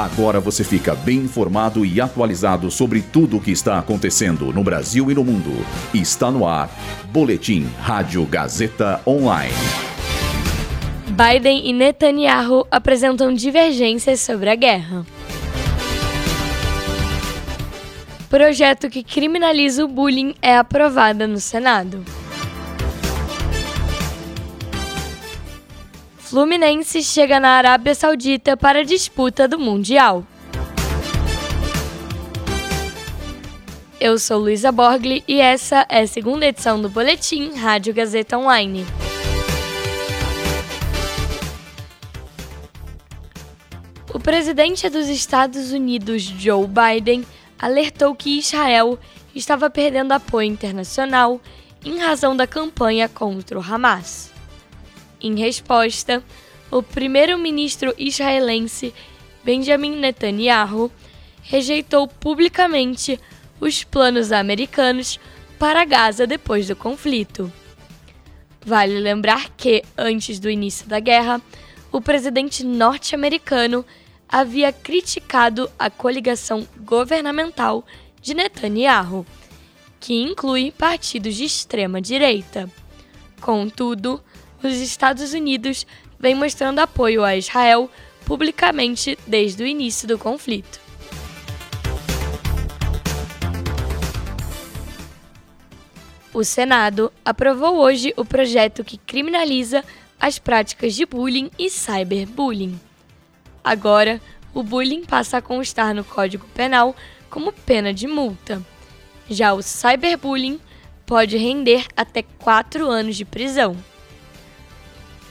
[0.00, 5.10] Agora você fica bem informado e atualizado sobre tudo o que está acontecendo no Brasil
[5.10, 5.50] e no mundo.
[5.92, 6.70] Está no ar.
[7.12, 9.52] Boletim Rádio Gazeta Online.
[11.08, 15.04] Biden e Netanyahu apresentam divergências sobre a guerra.
[18.30, 22.02] Projeto que criminaliza o bullying é aprovado no Senado.
[26.30, 30.24] Fluminense chega na Arábia Saudita para a disputa do Mundial.
[33.98, 38.86] Eu sou Luísa Borgli e essa é a segunda edição do Boletim Rádio Gazeta Online.
[44.14, 47.26] O presidente dos Estados Unidos, Joe Biden,
[47.58, 48.96] alertou que Israel
[49.34, 51.40] estava perdendo apoio internacional
[51.84, 54.30] em razão da campanha contra o Hamas.
[55.20, 56.22] Em resposta,
[56.70, 58.94] o primeiro-ministro israelense
[59.44, 60.90] Benjamin Netanyahu
[61.42, 63.18] rejeitou publicamente
[63.60, 65.18] os planos americanos
[65.58, 67.52] para Gaza depois do conflito.
[68.64, 71.40] Vale lembrar que, antes do início da guerra,
[71.90, 73.84] o presidente norte-americano
[74.28, 77.84] havia criticado a coligação governamental
[78.22, 79.26] de Netanyahu,
[79.98, 82.70] que inclui partidos de extrema-direita.
[83.40, 84.22] Contudo,
[84.66, 85.86] os Estados Unidos
[86.18, 87.90] vem mostrando apoio a Israel
[88.24, 90.80] publicamente desde o início do conflito.
[96.32, 99.84] O Senado aprovou hoje o projeto que criminaliza
[100.18, 102.78] as práticas de bullying e cyberbullying.
[103.64, 104.20] Agora,
[104.54, 106.94] o bullying passa a constar no Código Penal
[107.28, 108.62] como pena de multa.
[109.28, 110.60] Já o cyberbullying
[111.04, 113.76] pode render até quatro anos de prisão.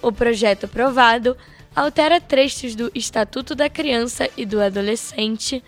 [0.00, 1.36] O projeto aprovado
[1.74, 5.62] altera trechos do Estatuto da Criança e do Adolescente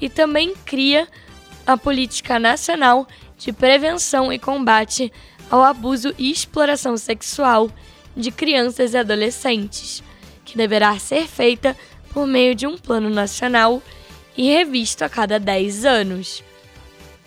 [0.00, 1.08] e também cria
[1.66, 5.12] a Política Nacional de Prevenção e Combate
[5.50, 7.70] ao Abuso e Exploração Sexual
[8.16, 10.02] de Crianças e Adolescentes,
[10.44, 11.76] que deverá ser feita
[12.12, 13.82] por meio de um plano nacional
[14.36, 16.42] e revisto a cada 10 anos.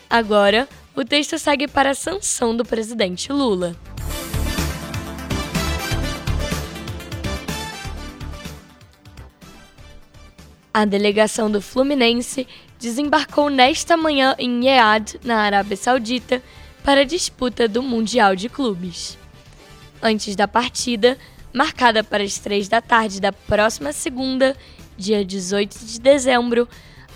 [0.08, 3.76] Agora, o texto segue para a sanção do presidente Lula.
[10.72, 12.46] A delegação do Fluminense
[12.78, 16.40] desembarcou nesta manhã em Riad, na Arábia Saudita,
[16.84, 19.18] para a disputa do Mundial de Clubes.
[20.00, 21.18] Antes da partida,
[21.52, 24.56] marcada para as três da tarde da próxima segunda,
[24.96, 26.68] dia 18 de dezembro,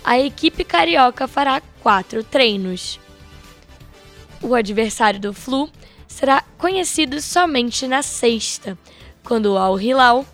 [0.03, 2.99] a equipe carioca fará quatro treinos.
[4.41, 5.69] O adversário do Flu
[6.09, 8.77] será conhecido somente na sexta,
[9.23, 10.25] quando o Al Hilal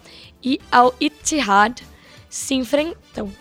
[0.44, 1.91] e Al Ittihad
[2.32, 3.32] se enfrentam.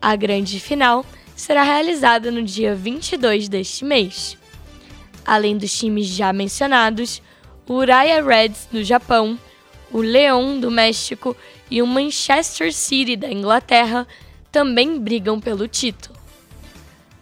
[0.00, 4.38] A grande final será realizada no dia 22 deste mês.
[5.26, 7.20] Além dos times já mencionados,
[7.68, 9.38] o Uriah Reds do Japão,
[9.92, 11.36] o Leão do México
[11.68, 14.06] e o Manchester City da Inglaterra
[14.52, 16.16] também brigam pelo título.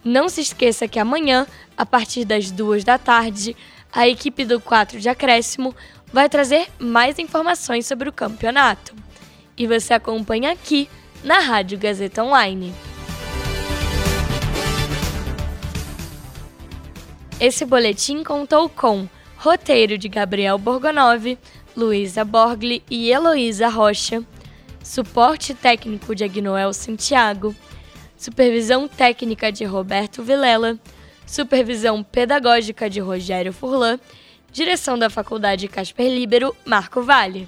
[0.03, 3.55] Não se esqueça que amanhã, a partir das duas da tarde,
[3.91, 5.75] a equipe do 4 de acréscimo
[6.13, 9.08] vai trazer mais informações sobre o campeonato
[9.59, 10.89] e você acompanha aqui
[11.21, 12.73] na Rádio Gazeta Online.
[17.39, 21.37] Esse boletim contou com roteiro de Gabriel Borgonov,
[21.75, 24.23] Luísa Borgli e Heloísa Rocha,
[24.83, 27.55] suporte técnico de Agnoel Santiago,
[28.17, 30.77] supervisão técnica de Roberto Vilela,
[31.25, 33.99] supervisão pedagógica de Rogério Furlan,
[34.51, 37.47] direção da Faculdade Casper Libero, Marco Vale.